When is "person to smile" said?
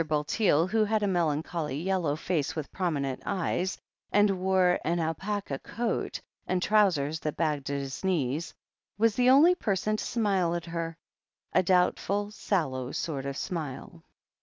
9.53-10.55